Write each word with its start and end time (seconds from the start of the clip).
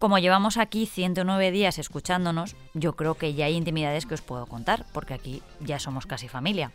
Como 0.00 0.18
llevamos 0.18 0.56
aquí 0.56 0.86
109 0.86 1.50
días 1.50 1.78
escuchándonos, 1.78 2.56
yo 2.72 2.96
creo 2.96 3.16
que 3.16 3.34
ya 3.34 3.44
hay 3.44 3.54
intimidades 3.54 4.06
que 4.06 4.14
os 4.14 4.22
puedo 4.22 4.46
contar, 4.46 4.86
porque 4.94 5.12
aquí 5.12 5.42
ya 5.60 5.78
somos 5.78 6.06
casi 6.06 6.26
familia. 6.26 6.72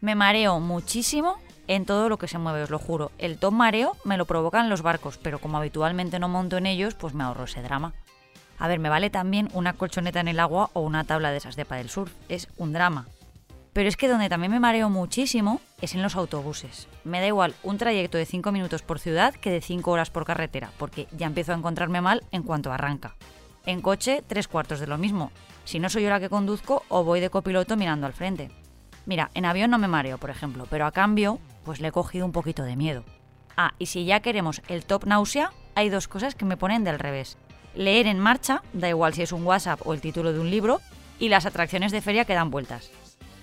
Me 0.00 0.16
mareo 0.16 0.58
muchísimo 0.58 1.36
en 1.68 1.86
todo 1.86 2.08
lo 2.08 2.18
que 2.18 2.26
se 2.26 2.38
mueve, 2.38 2.64
os 2.64 2.70
lo 2.70 2.80
juro. 2.80 3.12
El 3.16 3.38
top 3.38 3.52
mareo 3.52 3.96
me 4.02 4.16
lo 4.16 4.24
provocan 4.24 4.68
los 4.68 4.82
barcos, 4.82 5.18
pero 5.18 5.38
como 5.38 5.56
habitualmente 5.56 6.18
no 6.18 6.28
monto 6.28 6.56
en 6.56 6.66
ellos, 6.66 6.96
pues 6.96 7.14
me 7.14 7.22
ahorro 7.22 7.44
ese 7.44 7.62
drama. 7.62 7.94
A 8.58 8.66
ver, 8.66 8.80
me 8.80 8.88
vale 8.88 9.08
también 9.08 9.50
una 9.52 9.74
colchoneta 9.74 10.18
en 10.18 10.26
el 10.26 10.40
agua 10.40 10.70
o 10.72 10.80
una 10.80 11.04
tabla 11.04 11.30
de 11.30 11.36
esas 11.36 11.54
de 11.54 11.62
del 11.62 11.90
surf. 11.90 12.12
Es 12.28 12.48
un 12.56 12.72
drama. 12.72 13.06
Pero 13.74 13.88
es 13.88 13.96
que 13.96 14.08
donde 14.08 14.28
también 14.28 14.52
me 14.52 14.60
mareo 14.60 14.88
muchísimo 14.88 15.60
es 15.82 15.94
en 15.94 16.02
los 16.02 16.14
autobuses. 16.14 16.88
Me 17.02 17.20
da 17.20 17.26
igual 17.26 17.54
un 17.64 17.76
trayecto 17.76 18.16
de 18.16 18.24
5 18.24 18.52
minutos 18.52 18.82
por 18.82 19.00
ciudad 19.00 19.34
que 19.34 19.50
de 19.50 19.60
5 19.60 19.90
horas 19.90 20.10
por 20.10 20.24
carretera, 20.24 20.70
porque 20.78 21.08
ya 21.10 21.26
empiezo 21.26 21.52
a 21.52 21.56
encontrarme 21.56 22.00
mal 22.00 22.22
en 22.30 22.44
cuanto 22.44 22.72
arranca. 22.72 23.16
En 23.66 23.80
coche, 23.80 24.22
tres 24.26 24.46
cuartos 24.46 24.78
de 24.78 24.86
lo 24.86 24.96
mismo. 24.96 25.32
Si 25.64 25.80
no 25.80 25.88
soy 25.88 26.04
yo 26.04 26.10
la 26.10 26.20
que 26.20 26.28
conduzco 26.28 26.84
o 26.88 27.02
voy 27.02 27.18
de 27.18 27.30
copiloto 27.30 27.76
mirando 27.76 28.06
al 28.06 28.12
frente. 28.12 28.50
Mira, 29.06 29.30
en 29.34 29.44
avión 29.44 29.70
no 29.70 29.78
me 29.78 29.88
mareo, 29.88 30.18
por 30.18 30.30
ejemplo, 30.30 30.66
pero 30.70 30.86
a 30.86 30.92
cambio, 30.92 31.40
pues 31.64 31.80
le 31.80 31.88
he 31.88 31.92
cogido 31.92 32.26
un 32.26 32.32
poquito 32.32 32.62
de 32.62 32.76
miedo. 32.76 33.04
Ah, 33.56 33.74
y 33.78 33.86
si 33.86 34.04
ya 34.04 34.20
queremos 34.20 34.62
el 34.68 34.84
top 34.84 35.06
náusea, 35.06 35.50
hay 35.74 35.88
dos 35.88 36.06
cosas 36.06 36.36
que 36.36 36.44
me 36.44 36.56
ponen 36.56 36.84
del 36.84 37.00
revés. 37.00 37.38
Leer 37.74 38.06
en 38.06 38.20
marcha, 38.20 38.62
da 38.72 38.88
igual 38.88 39.14
si 39.14 39.22
es 39.22 39.32
un 39.32 39.44
WhatsApp 39.44 39.80
o 39.84 39.94
el 39.94 40.00
título 40.00 40.32
de 40.32 40.38
un 40.38 40.50
libro, 40.50 40.80
y 41.18 41.28
las 41.28 41.46
atracciones 41.46 41.90
de 41.90 42.02
feria 42.02 42.24
que 42.24 42.34
dan 42.34 42.50
vueltas. 42.50 42.90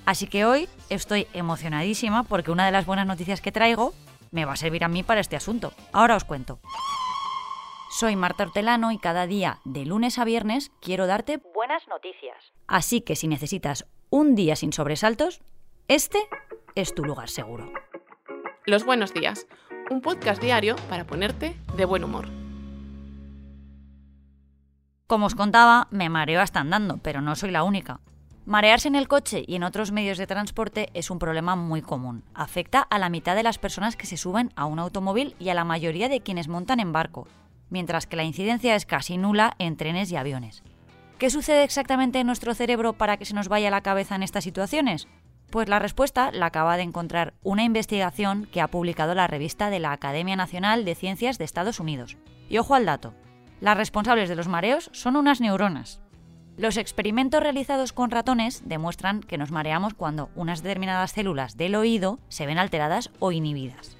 Así 0.06 0.28
que 0.28 0.46
hoy 0.46 0.68
estoy 0.90 1.28
emocionadísima 1.34 2.24
porque 2.24 2.52
una 2.52 2.66
de 2.66 2.72
las 2.72 2.86
buenas 2.86 3.08
noticias 3.08 3.42
que 3.42 3.52
traigo 3.52 3.94
me 4.32 4.46
va 4.46 4.54
a 4.54 4.58
servir 4.58 4.84
a 4.84 4.88
mí 4.88 5.04
para 5.04 5.22
este 5.22 5.36
asunto. 5.36 5.74
Ahora 5.94 6.16
os 6.16 6.24
cuento. 6.24 6.60
Soy 7.92 8.16
Marta 8.16 8.44
Hortelano 8.44 8.92
y 8.92 8.98
cada 8.98 9.28
día, 9.28 9.60
de 9.66 9.86
lunes 9.86 10.18
a 10.18 10.24
viernes, 10.24 10.72
quiero 10.80 11.08
darte 11.08 11.42
buenas 11.54 11.88
noticias. 11.88 12.38
Así 12.68 13.02
que 13.02 13.18
si 13.18 13.28
necesitas 13.28 13.86
un 14.10 14.34
día 14.34 14.56
sin 14.56 14.72
sobresaltos, 14.72 15.42
este 15.88 16.20
es 16.76 16.96
tu 16.96 17.04
lugar 17.04 17.30
seguro. 17.30 17.72
Los 18.66 18.86
buenos 18.86 19.14
días, 19.14 19.46
un 19.90 20.02
podcast 20.02 20.42
diario 20.42 20.78
para 20.90 21.06
ponerte 21.06 21.56
de 21.76 21.86
buen 21.86 22.04
humor. 22.06 22.30
Como 25.06 25.26
os 25.26 25.36
contaba, 25.36 25.90
me 25.92 26.08
mareo 26.08 26.40
hasta 26.40 26.62
andando, 26.62 26.98
pero 27.04 27.20
no 27.20 27.36
soy 27.36 27.52
la 27.52 27.64
única. 27.64 28.00
Marearse 28.46 28.88
en 28.88 28.96
el 28.96 29.08
coche 29.08 29.44
y 29.46 29.56
en 29.56 29.64
otros 29.64 29.92
medios 29.92 30.18
de 30.18 30.26
transporte 30.26 30.90
es 30.96 31.12
un 31.12 31.20
problema 31.20 31.56
muy 31.56 31.84
común. 31.84 32.24
Afecta 32.34 32.82
a 32.82 32.98
la 32.98 33.10
mitad 33.10 33.36
de 33.36 33.44
las 33.44 33.60
personas 33.60 33.96
que 33.96 34.08
se 34.08 34.18
suben 34.18 34.52
a 34.56 34.66
un 34.66 34.80
automóvil 34.80 35.36
y 35.40 35.50
a 35.50 35.54
la 35.54 35.64
mayoría 35.64 36.10
de 36.10 36.22
quienes 36.22 36.48
montan 36.48 36.80
en 36.80 36.92
barco, 36.92 37.28
mientras 37.70 38.08
que 38.08 38.16
la 38.16 38.24
incidencia 38.24 38.76
es 38.76 38.88
casi 38.88 39.18
nula 39.18 39.54
en 39.60 39.78
trenes 39.78 40.12
y 40.12 40.16
aviones. 40.16 40.64
¿Qué 41.20 41.30
sucede 41.30 41.64
exactamente 41.64 42.20
en 42.20 42.26
nuestro 42.26 42.56
cerebro 42.56 42.94
para 42.94 43.18
que 43.18 43.26
se 43.26 43.36
nos 43.36 43.48
vaya 43.48 43.70
la 43.70 43.82
cabeza 43.82 44.16
en 44.16 44.24
estas 44.24 44.44
situaciones? 44.44 45.08
Pues 45.52 45.70
la 45.70 45.78
respuesta 45.78 46.32
la 46.32 46.48
acaba 46.48 46.78
de 46.78 46.84
encontrar 46.84 47.36
una 47.44 47.64
investigación 47.64 48.48
que 48.52 48.62
ha 48.62 48.70
publicado 48.70 49.14
la 49.14 49.28
revista 49.28 49.70
de 49.70 49.80
la 49.80 49.92
Academia 49.92 50.36
Nacional 50.36 50.84
de 50.84 50.96
Ciencias 50.96 51.38
de 51.38 51.46
Estados 51.46 51.80
Unidos. 51.80 52.18
Y 52.50 52.58
ojo 52.58 52.74
al 52.74 52.88
dato, 52.88 53.14
las 53.60 53.78
responsables 53.78 54.30
de 54.30 54.36
los 54.36 54.48
mareos 54.48 54.90
son 54.94 55.16
unas 55.16 55.42
neuronas, 55.42 56.02
los 56.58 56.78
experimentos 56.78 57.42
realizados 57.42 57.94
con 57.94 58.12
ratones 58.12 58.62
demuestran 58.66 59.22
que 59.22 59.38
nos 59.38 59.52
mareamos 59.52 59.94
cuando 59.94 60.30
unas 60.36 60.62
determinadas 60.62 61.12
células 61.12 61.58
del 61.58 61.76
oído 61.76 62.20
se 62.30 62.46
ven 62.46 62.58
alteradas 62.58 63.10
o 63.20 63.32
inhibidas. 63.32 63.98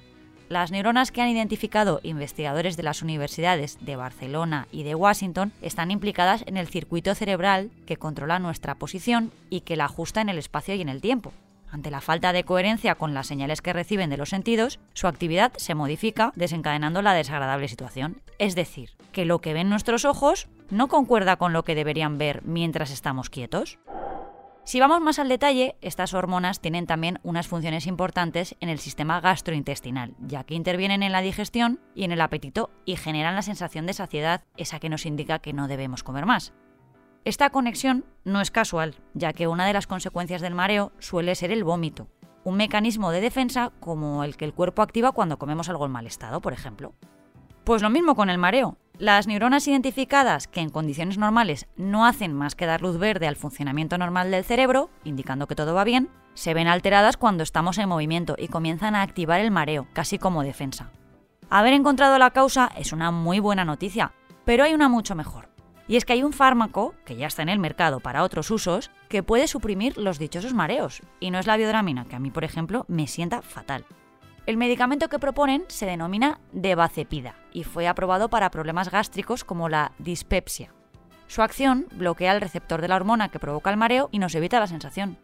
Las 0.48 0.70
neuronas 0.70 1.12
que 1.12 1.22
han 1.22 1.30
identificado 1.30 2.00
investigadores 2.02 2.76
de 2.76 2.82
las 2.82 3.00
universidades 3.00 3.78
de 3.80 3.96
Barcelona 3.96 4.68
y 4.70 4.82
de 4.82 4.94
Washington 4.94 5.50
están 5.62 5.90
implicadas 5.90 6.44
en 6.46 6.58
el 6.58 6.68
circuito 6.68 7.14
cerebral 7.14 7.70
que 7.86 7.96
controla 7.96 8.38
nuestra 8.38 8.74
posición 8.74 9.32
y 9.48 9.62
que 9.62 9.76
la 9.76 9.86
ajusta 9.86 10.20
en 10.20 10.28
el 10.28 10.36
espacio 10.36 10.74
y 10.74 10.82
en 10.82 10.90
el 10.90 11.00
tiempo. 11.00 11.32
Ante 11.70 11.90
la 11.90 12.02
falta 12.02 12.34
de 12.34 12.44
coherencia 12.44 12.96
con 12.96 13.14
las 13.14 13.28
señales 13.28 13.62
que 13.62 13.72
reciben 13.72 14.10
de 14.10 14.18
los 14.18 14.28
sentidos, 14.28 14.78
su 14.92 15.06
actividad 15.06 15.54
se 15.56 15.74
modifica 15.74 16.32
desencadenando 16.36 17.00
la 17.00 17.14
desagradable 17.14 17.66
situación. 17.66 18.20
Es 18.38 18.54
decir, 18.54 18.90
que 19.10 19.24
lo 19.24 19.40
que 19.40 19.54
ven 19.54 19.70
nuestros 19.70 20.04
ojos 20.04 20.48
no 20.72 20.88
concuerda 20.88 21.36
con 21.36 21.52
lo 21.52 21.64
que 21.64 21.74
deberían 21.74 22.16
ver 22.16 22.42
mientras 22.44 22.90
estamos 22.90 23.28
quietos? 23.28 23.78
Si 24.64 24.80
vamos 24.80 25.00
más 25.02 25.18
al 25.18 25.28
detalle, 25.28 25.76
estas 25.82 26.14
hormonas 26.14 26.60
tienen 26.60 26.86
también 26.86 27.18
unas 27.22 27.46
funciones 27.46 27.86
importantes 27.86 28.56
en 28.60 28.70
el 28.70 28.78
sistema 28.78 29.20
gastrointestinal, 29.20 30.14
ya 30.20 30.44
que 30.44 30.54
intervienen 30.54 31.02
en 31.02 31.12
la 31.12 31.20
digestión 31.20 31.80
y 31.94 32.04
en 32.04 32.12
el 32.12 32.20
apetito 32.20 32.70
y 32.86 32.96
generan 32.96 33.34
la 33.34 33.42
sensación 33.42 33.86
de 33.86 33.92
saciedad, 33.92 34.44
esa 34.56 34.80
que 34.80 34.88
nos 34.88 35.04
indica 35.04 35.40
que 35.40 35.52
no 35.52 35.68
debemos 35.68 36.02
comer 36.02 36.24
más. 36.24 36.54
Esta 37.24 37.50
conexión 37.50 38.06
no 38.24 38.40
es 38.40 38.50
casual, 38.50 38.94
ya 39.12 39.32
que 39.34 39.48
una 39.48 39.66
de 39.66 39.74
las 39.74 39.86
consecuencias 39.86 40.40
del 40.40 40.54
mareo 40.54 40.92
suele 41.00 41.34
ser 41.34 41.50
el 41.50 41.64
vómito, 41.64 42.08
un 42.44 42.56
mecanismo 42.56 43.10
de 43.10 43.20
defensa 43.20 43.72
como 43.78 44.24
el 44.24 44.36
que 44.36 44.46
el 44.46 44.54
cuerpo 44.54 44.80
activa 44.80 45.12
cuando 45.12 45.38
comemos 45.38 45.68
algo 45.68 45.84
en 45.84 45.92
mal 45.92 46.06
estado, 46.06 46.40
por 46.40 46.54
ejemplo. 46.54 46.94
Pues 47.64 47.82
lo 47.82 47.90
mismo 47.90 48.16
con 48.16 48.30
el 48.30 48.38
mareo. 48.38 48.78
Las 49.02 49.26
neuronas 49.26 49.66
identificadas 49.66 50.46
que 50.46 50.60
en 50.60 50.70
condiciones 50.70 51.18
normales 51.18 51.66
no 51.74 52.06
hacen 52.06 52.32
más 52.32 52.54
que 52.54 52.66
dar 52.66 52.82
luz 52.82 52.98
verde 52.98 53.26
al 53.26 53.34
funcionamiento 53.34 53.98
normal 53.98 54.30
del 54.30 54.44
cerebro, 54.44 54.90
indicando 55.02 55.48
que 55.48 55.56
todo 55.56 55.74
va 55.74 55.82
bien, 55.82 56.08
se 56.34 56.54
ven 56.54 56.68
alteradas 56.68 57.16
cuando 57.16 57.42
estamos 57.42 57.78
en 57.78 57.88
movimiento 57.88 58.36
y 58.38 58.46
comienzan 58.46 58.94
a 58.94 59.02
activar 59.02 59.40
el 59.40 59.50
mareo, 59.50 59.88
casi 59.92 60.20
como 60.20 60.44
defensa. 60.44 60.92
Haber 61.50 61.72
encontrado 61.72 62.16
la 62.16 62.30
causa 62.30 62.70
es 62.76 62.92
una 62.92 63.10
muy 63.10 63.40
buena 63.40 63.64
noticia, 63.64 64.12
pero 64.44 64.62
hay 64.62 64.72
una 64.72 64.88
mucho 64.88 65.16
mejor. 65.16 65.48
Y 65.88 65.96
es 65.96 66.04
que 66.04 66.12
hay 66.12 66.22
un 66.22 66.32
fármaco, 66.32 66.94
que 67.04 67.16
ya 67.16 67.26
está 67.26 67.42
en 67.42 67.48
el 67.48 67.58
mercado 67.58 67.98
para 67.98 68.22
otros 68.22 68.52
usos, 68.52 68.92
que 69.08 69.24
puede 69.24 69.48
suprimir 69.48 69.98
los 69.98 70.20
dichosos 70.20 70.54
mareos, 70.54 71.02
y 71.18 71.32
no 71.32 71.40
es 71.40 71.48
la 71.48 71.56
biodramina, 71.56 72.04
que 72.04 72.14
a 72.14 72.20
mí, 72.20 72.30
por 72.30 72.44
ejemplo, 72.44 72.84
me 72.86 73.08
sienta 73.08 73.42
fatal. 73.42 73.84
El 74.44 74.56
medicamento 74.56 75.08
que 75.08 75.20
proponen 75.20 75.64
se 75.68 75.86
denomina 75.86 76.40
Devacepida 76.52 77.36
y 77.52 77.62
fue 77.62 77.86
aprobado 77.86 78.28
para 78.28 78.50
problemas 78.50 78.90
gástricos 78.90 79.44
como 79.44 79.68
la 79.68 79.92
dispepsia. 79.98 80.72
Su 81.28 81.42
acción 81.42 81.86
bloquea 81.92 82.32
el 82.32 82.40
receptor 82.40 82.80
de 82.80 82.88
la 82.88 82.96
hormona 82.96 83.28
que 83.28 83.38
provoca 83.38 83.70
el 83.70 83.76
mareo 83.76 84.08
y 84.10 84.18
nos 84.18 84.34
evita 84.34 84.58
la 84.58 84.66
sensación. 84.66 85.16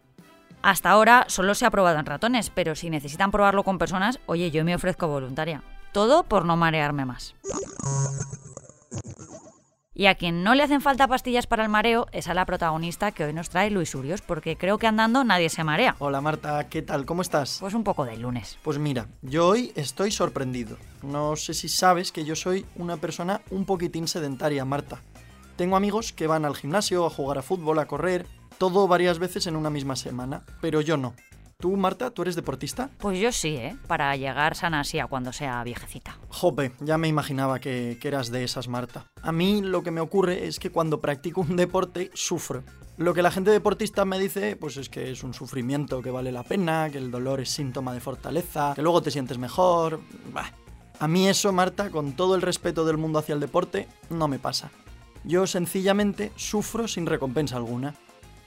Hasta 0.63 0.91
ahora 0.91 1.25
solo 1.29 1.55
se 1.55 1.67
ha 1.67 1.71
probado 1.71 1.99
en 1.99 2.07
ratones, 2.07 2.51
pero 2.51 2.77
si 2.77 2.91
necesitan 2.91 3.33
probarlo 3.33 3.65
con 3.65 3.79
personas, 3.79 4.21
oye, 4.27 4.53
yo 4.53 4.65
me 4.65 4.75
ofrezco 4.75 5.09
voluntaria. 5.09 5.63
Todo 5.93 6.23
por 6.23 6.45
no 6.45 6.57
marearme 6.57 7.05
más. 7.05 7.35
Y 9.99 10.07
a 10.07 10.15
quien 10.15 10.45
no 10.45 10.55
le 10.55 10.63
hacen 10.63 10.81
falta 10.81 11.09
pastillas 11.09 11.49
para 11.49 11.65
el 11.65 11.69
mareo 11.69 12.07
es 12.13 12.29
a 12.29 12.35
la 12.35 12.47
protagonista 12.47 13.11
que 13.11 13.25
hoy 13.25 13.33
nos 13.33 13.51
trae 13.51 13.69
Luis 13.69 13.97
Urios, 13.97 14.23
porque 14.23 14.57
creo 14.57 14.79
que 14.79 14.87
andando 14.87 15.25
nadie 15.25 15.49
se 15.49 15.65
marea. 15.65 15.97
Hola 15.99 16.21
Marta, 16.21 16.69
¿qué 16.69 16.83
tal? 16.83 17.05
¿Cómo 17.05 17.21
estás? 17.21 17.57
Pues 17.59 17.75
un 17.75 17.83
poco 17.83 18.05
de 18.05 18.17
lunes. 18.17 18.59
Pues 18.63 18.79
mira, 18.79 19.09
yo 19.23 19.49
hoy 19.49 19.73
estoy 19.75 20.13
sorprendido. 20.13 20.77
No 21.03 21.35
sé 21.35 21.53
si 21.53 21.69
sabes 21.69 22.13
que 22.13 22.25
yo 22.25 22.37
soy 22.37 22.65
una 22.77 22.99
persona 22.99 23.41
un 23.51 23.65
poquitín 23.65 24.07
sedentaria, 24.07 24.65
Marta. 24.65 25.03
Tengo 25.57 25.75
amigos 25.75 26.13
que 26.13 26.29
van 26.29 26.45
al 26.45 26.55
gimnasio, 26.55 27.05
a 27.05 27.11
jugar 27.11 27.39
a 27.39 27.43
fútbol, 27.43 27.81
a 27.81 27.87
correr, 27.87 28.25
todo 28.57 28.87
varias 28.87 29.19
veces 29.19 29.49
en 29.49 29.57
una 29.57 29.69
misma 29.69 29.97
semana, 29.97 30.45
pero 30.61 30.81
yo 30.81 30.97
no. 30.97 31.15
¿Tú, 31.61 31.77
Marta, 31.77 32.13
tú 32.13 32.23
eres 32.23 32.37
deportista? 32.37 32.89
Pues 32.99 33.19
yo 33.19 33.33
sí, 33.33 33.57
¿eh? 33.57 33.77
Para 33.89 34.15
llegar 34.15 34.55
sana 34.55 34.79
así 34.79 35.01
a 35.01 35.09
cuando 35.09 35.33
sea 35.33 35.65
viejecita. 35.65 36.17
Jope, 36.29 36.71
ya 36.79 36.99
me 36.99 37.09
imaginaba 37.09 37.59
que, 37.59 37.99
que 38.01 38.07
eras 38.07 38.31
de 38.31 38.45
esas, 38.45 38.69
Marta. 38.69 39.07
A 39.23 39.33
mí 39.33 39.61
lo 39.61 39.83
que 39.83 39.91
me 39.91 40.01
ocurre 40.01 40.47
es 40.47 40.61
que 40.61 40.71
cuando 40.71 41.01
practico 41.01 41.41
un 41.41 41.57
deporte 41.57 42.13
sufro. 42.15 42.63
Lo 42.97 43.13
que 43.13 43.23
la 43.23 43.33
gente 43.33 43.51
deportista 43.51 44.05
me 44.05 44.21
dice, 44.21 44.55
pues 44.55 44.77
es 44.77 44.89
que 44.89 45.11
es 45.11 45.25
un 45.25 45.35
sufrimiento 45.35 46.01
que 46.01 46.13
vale 46.13 46.31
la 46.31 46.45
pena, 46.45 46.91
que 46.93 46.99
el 46.99 47.11
dolor 47.11 47.41
es 47.41 47.51
síntoma 47.51 47.93
de 47.93 47.99
fortaleza, 47.99 48.75
que 48.77 48.83
luego 48.83 49.03
te 49.03 49.11
sientes 49.11 49.37
mejor. 49.39 50.01
Bah. 50.33 50.53
A 51.01 51.09
mí 51.09 51.27
eso, 51.27 51.53
Marta, 51.53 51.91
con 51.91 52.13
todo 52.13 52.37
el 52.37 52.43
respeto 52.43 52.85
del 52.85 52.99
mundo 52.99 53.19
hacia 53.19 53.33
el 53.33 53.41
deporte, 53.41 53.89
no 54.11 54.29
me 54.29 54.39
pasa. 54.39 54.71
Yo 55.25 55.45
sencillamente 55.49 56.31
sufro 56.37 56.87
sin 56.87 57.07
recompensa 57.07 57.57
alguna. 57.57 57.97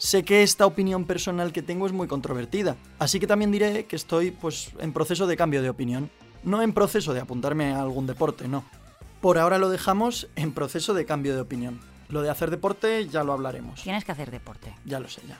Sé 0.01 0.23
que 0.23 0.41
esta 0.41 0.65
opinión 0.65 1.05
personal 1.05 1.53
que 1.53 1.61
tengo 1.61 1.85
es 1.85 1.91
muy 1.91 2.07
controvertida, 2.07 2.75
así 2.97 3.19
que 3.19 3.27
también 3.27 3.51
diré 3.51 3.85
que 3.85 3.95
estoy 3.95 4.31
pues 4.31 4.71
en 4.79 4.93
proceso 4.93 5.27
de 5.27 5.37
cambio 5.37 5.61
de 5.61 5.69
opinión, 5.69 6.09
no 6.43 6.63
en 6.63 6.73
proceso 6.73 7.13
de 7.13 7.19
apuntarme 7.19 7.71
a 7.71 7.83
algún 7.83 8.07
deporte, 8.07 8.47
no. 8.47 8.65
Por 9.21 9.37
ahora 9.37 9.59
lo 9.59 9.69
dejamos 9.69 10.27
en 10.35 10.53
proceso 10.53 10.95
de 10.95 11.05
cambio 11.05 11.35
de 11.35 11.41
opinión. 11.41 11.79
Lo 12.09 12.23
de 12.23 12.31
hacer 12.31 12.49
deporte 12.49 13.07
ya 13.09 13.23
lo 13.23 13.31
hablaremos. 13.31 13.83
Tienes 13.83 14.03
que 14.03 14.11
hacer 14.11 14.31
deporte. 14.31 14.73
Ya 14.85 14.99
lo 14.99 15.07
sé, 15.07 15.21
ya. 15.29 15.37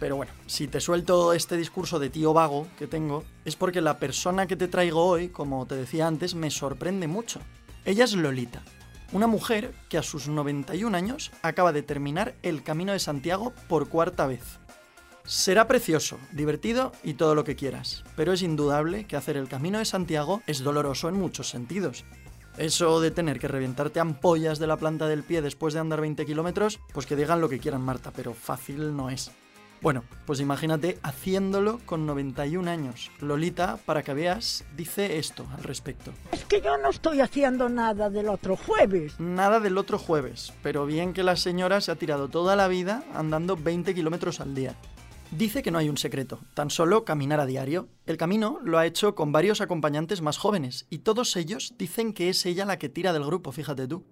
Pero 0.00 0.16
bueno, 0.16 0.32
si 0.46 0.66
te 0.66 0.80
suelto 0.80 1.32
este 1.32 1.56
discurso 1.56 2.00
de 2.00 2.10
tío 2.10 2.32
vago 2.32 2.66
que 2.76 2.88
tengo, 2.88 3.22
es 3.44 3.54
porque 3.54 3.80
la 3.80 3.98
persona 3.98 4.48
que 4.48 4.56
te 4.56 4.66
traigo 4.66 5.06
hoy, 5.06 5.28
como 5.28 5.66
te 5.66 5.76
decía 5.76 6.08
antes, 6.08 6.34
me 6.34 6.50
sorprende 6.50 7.06
mucho. 7.06 7.38
Ella 7.84 8.06
es 8.06 8.14
Lolita, 8.14 8.60
una 9.12 9.26
mujer 9.26 9.74
que 9.88 9.98
a 9.98 10.02
sus 10.02 10.28
91 10.28 10.96
años 10.96 11.30
acaba 11.42 11.72
de 11.72 11.82
terminar 11.82 12.34
el 12.42 12.62
Camino 12.62 12.92
de 12.92 12.98
Santiago 12.98 13.52
por 13.68 13.88
cuarta 13.88 14.26
vez. 14.26 14.58
Será 15.24 15.68
precioso, 15.68 16.18
divertido 16.32 16.92
y 17.04 17.14
todo 17.14 17.34
lo 17.34 17.44
que 17.44 17.56
quieras, 17.56 18.04
pero 18.16 18.32
es 18.32 18.42
indudable 18.42 19.06
que 19.06 19.16
hacer 19.16 19.36
el 19.36 19.48
Camino 19.48 19.78
de 19.78 19.84
Santiago 19.84 20.42
es 20.46 20.60
doloroso 20.60 21.08
en 21.08 21.16
muchos 21.16 21.48
sentidos. 21.48 22.04
Eso 22.56 23.00
de 23.00 23.10
tener 23.10 23.38
que 23.38 23.48
revientarte 23.48 24.00
ampollas 24.00 24.58
de 24.58 24.66
la 24.66 24.76
planta 24.76 25.06
del 25.06 25.22
pie 25.22 25.40
después 25.40 25.72
de 25.74 25.80
andar 25.80 26.00
20 26.00 26.26
kilómetros, 26.26 26.80
pues 26.92 27.06
que 27.06 27.16
digan 27.16 27.40
lo 27.40 27.48
que 27.48 27.58
quieran 27.58 27.82
Marta, 27.82 28.12
pero 28.14 28.34
fácil 28.34 28.96
no 28.96 29.08
es. 29.08 29.30
Bueno, 29.82 30.04
pues 30.26 30.40
imagínate 30.40 30.98
haciéndolo 31.02 31.80
con 31.86 32.04
91 32.04 32.70
años. 32.70 33.10
Lolita, 33.18 33.78
para 33.86 34.02
que 34.02 34.12
veas, 34.12 34.62
dice 34.76 35.18
esto 35.18 35.46
al 35.56 35.62
respecto. 35.62 36.12
Es 36.32 36.44
que 36.44 36.60
yo 36.60 36.76
no 36.76 36.90
estoy 36.90 37.22
haciendo 37.22 37.70
nada 37.70 38.10
del 38.10 38.28
otro 38.28 38.56
jueves. 38.56 39.18
Nada 39.18 39.58
del 39.58 39.78
otro 39.78 39.98
jueves, 39.98 40.52
pero 40.62 40.84
bien 40.84 41.14
que 41.14 41.22
la 41.22 41.34
señora 41.36 41.80
se 41.80 41.90
ha 41.90 41.96
tirado 41.96 42.28
toda 42.28 42.56
la 42.56 42.68
vida 42.68 43.04
andando 43.14 43.56
20 43.56 43.94
kilómetros 43.94 44.40
al 44.40 44.54
día. 44.54 44.74
Dice 45.30 45.62
que 45.62 45.70
no 45.70 45.78
hay 45.78 45.88
un 45.88 45.96
secreto, 45.96 46.40
tan 46.52 46.68
solo 46.68 47.06
caminar 47.06 47.40
a 47.40 47.46
diario. 47.46 47.88
El 48.04 48.18
camino 48.18 48.58
lo 48.62 48.78
ha 48.78 48.84
hecho 48.84 49.14
con 49.14 49.32
varios 49.32 49.62
acompañantes 49.62 50.20
más 50.20 50.36
jóvenes, 50.36 50.88
y 50.90 50.98
todos 50.98 51.36
ellos 51.36 51.72
dicen 51.78 52.12
que 52.12 52.28
es 52.28 52.44
ella 52.44 52.66
la 52.66 52.78
que 52.78 52.90
tira 52.90 53.14
del 53.14 53.24
grupo, 53.24 53.50
fíjate 53.50 53.88
tú. 53.88 54.04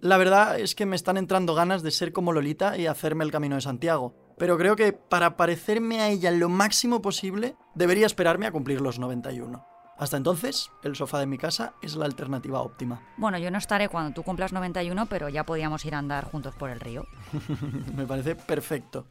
La 0.00 0.16
verdad 0.16 0.60
es 0.60 0.76
que 0.76 0.86
me 0.86 0.94
están 0.94 1.16
entrando 1.16 1.56
ganas 1.56 1.82
de 1.82 1.90
ser 1.90 2.12
como 2.12 2.32
Lolita 2.32 2.78
y 2.78 2.86
hacerme 2.86 3.24
el 3.24 3.32
camino 3.32 3.56
de 3.56 3.62
Santiago 3.62 4.27
pero 4.38 4.56
creo 4.56 4.76
que 4.76 4.92
para 4.92 5.36
parecerme 5.36 6.00
a 6.00 6.08
ella 6.08 6.30
lo 6.30 6.48
máximo 6.48 7.02
posible, 7.02 7.56
debería 7.74 8.06
esperarme 8.06 8.46
a 8.46 8.52
cumplir 8.52 8.80
los 8.80 8.98
91. 8.98 9.64
Hasta 9.98 10.16
entonces, 10.16 10.70
el 10.84 10.94
sofá 10.94 11.18
de 11.18 11.26
mi 11.26 11.38
casa 11.38 11.74
es 11.82 11.96
la 11.96 12.04
alternativa 12.04 12.62
óptima. 12.62 13.02
Bueno, 13.16 13.36
yo 13.38 13.50
no 13.50 13.58
estaré 13.58 13.88
cuando 13.88 14.14
tú 14.14 14.22
cumplas 14.22 14.52
91, 14.52 15.06
pero 15.06 15.28
ya 15.28 15.44
podíamos 15.44 15.84
ir 15.84 15.96
a 15.96 15.98
andar 15.98 16.24
juntos 16.24 16.54
por 16.54 16.70
el 16.70 16.78
río. 16.78 17.04
Me 17.96 18.06
parece 18.06 18.36
perfecto. 18.36 19.06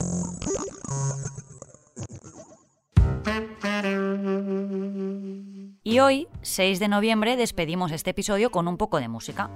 Y 5.84 6.00
hoy, 6.00 6.28
6 6.42 6.80
de 6.80 6.88
noviembre, 6.88 7.36
despedimos 7.36 7.92
este 7.92 8.12
episodio 8.12 8.50
con 8.50 8.68
un 8.70 8.78
poco 8.78 9.00
de 9.00 9.10
música. 9.10 9.50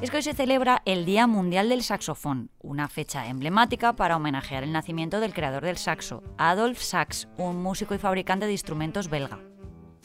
Es 0.00 0.10
que 0.10 0.16
hoy 0.16 0.22
se 0.22 0.32
celebra 0.32 0.80
el 0.86 1.04
Día 1.04 1.26
Mundial 1.26 1.68
del 1.68 1.82
Saxofón, 1.82 2.50
una 2.62 2.88
fecha 2.88 3.26
emblemática 3.26 3.96
para 3.96 4.16
homenajear 4.16 4.62
el 4.62 4.72
nacimiento 4.72 5.20
del 5.20 5.34
creador 5.34 5.62
del 5.62 5.76
saxo, 5.76 6.22
Adolf 6.38 6.80
Sax, 6.80 7.28
un 7.36 7.62
músico 7.62 7.94
y 7.94 7.98
fabricante 7.98 8.46
de 8.46 8.52
instrumentos 8.52 9.10
belga. 9.10 9.40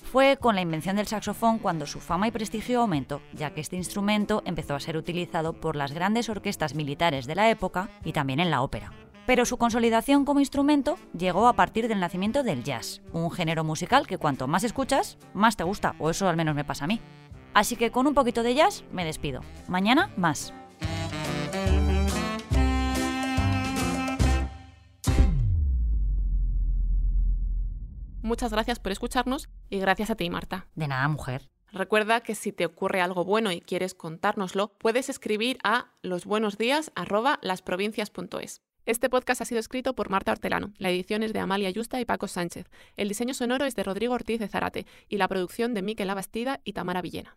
Fue 0.03 0.36
con 0.36 0.56
la 0.56 0.62
invención 0.62 0.97
del 0.97 1.07
saxofón 1.07 1.59
cuando 1.59 1.86
su 1.86 2.01
fama 2.01 2.27
y 2.27 2.31
prestigio 2.31 2.81
aumentó, 2.81 3.21
ya 3.31 3.53
que 3.53 3.62
este 3.62 3.77
instrumento 3.77 4.44
empezó 4.45 4.75
a 4.75 4.81
ser 4.81 4.97
utilizado 4.97 5.53
por 5.53 5.77
las 5.77 5.94
grandes 5.94 6.27
orquestas 6.27 6.75
militares 6.75 7.25
de 7.25 7.36
la 7.36 7.50
época 7.50 7.89
y 8.03 8.12
también 8.12 8.41
en 8.41 8.51
la 8.51 8.63
ópera. 8.63 8.91
Pero 9.25 9.45
su 9.45 9.57
consolidación 9.57 10.25
como 10.25 10.41
instrumento 10.41 10.98
llegó 11.18 11.48
a 11.48 11.53
partir 11.53 11.88
del 11.88 12.01
nacimiento 12.01 12.44
del 12.44 12.63
jazz, 12.63 13.01
un 13.13 13.31
género 13.31 13.63
musical 13.63 14.07
que 14.07 14.18
cuanto 14.18 14.45
más 14.48 14.65
escuchas, 14.65 15.18
más 15.33 15.56
te 15.56 15.63
gusta, 15.63 15.95
o 16.00 16.09
eso 16.09 16.27
al 16.27 16.36
menos 16.36 16.53
me 16.53 16.65
pasa 16.65 16.83
a 16.83 16.88
mí. 16.88 17.00
Así 17.56 17.75
que 17.78 17.90
con 17.90 18.06
un 18.06 18.13
poquito 18.13 18.44
de 18.44 18.54
jazz 18.54 18.84
me 18.92 19.04
despido. 19.06 19.42
Mañana 19.68 20.12
más. 20.18 20.54
Muchas 28.22 28.52
gracias 28.52 28.78
por 28.80 28.92
escucharnos 28.92 29.48
y 29.69 29.80
gracias 29.80 30.10
a 30.10 30.16
ti, 30.16 30.30
Marta. 30.30 30.68
De 30.75 30.90
nada, 30.90 31.07
mujer. 31.07 31.50
Recuerda 31.72 32.19
que 32.22 32.36
si 32.36 32.52
te 32.52 32.66
ocurre 32.66 33.00
algo 33.00 33.24
bueno 33.24 33.52
y 33.52 33.62
quieres 33.62 33.94
contárnoslo, 33.94 34.74
puedes 34.78 35.08
escribir 35.10 35.58
a 35.63 35.94
losbuenosdías@lasprovincias.es. 36.01 38.62
Este 38.86 39.10
podcast 39.10 39.42
ha 39.42 39.46
sido 39.46 39.60
escrito 39.60 39.96
por 39.96 40.10
Marta 40.10 40.31
Hortelano, 40.31 40.74
la 40.78 40.90
edición 40.90 41.24
es 41.24 41.34
de 41.34 41.40
Amalia 41.40 41.69
Yusta 41.69 42.01
y 42.01 42.06
Paco 42.06 42.28
Sánchez, 42.28 42.69
el 42.98 43.08
diseño 43.08 43.34
sonoro 43.34 43.66
es 43.66 43.75
de 43.75 43.84
Rodrigo 43.84 44.13
Ortiz 44.13 44.40
de 44.40 44.48
Zarate 44.48 44.86
y 45.10 45.18
la 45.18 45.28
producción 45.28 45.74
de 45.74 45.81
Miquel 45.81 46.10
Abastida 46.10 46.62
y 46.63 46.74
Tamara 46.74 47.01
Villena. 47.01 47.36